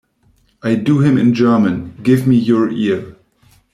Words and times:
I 0.63 0.73
do 0.73 0.97
him 1.01 1.19
in 1.19 1.35
German; 1.35 1.93
give 2.01 2.25
me 2.25 2.35
your 2.35 2.71
ear. 2.71 3.15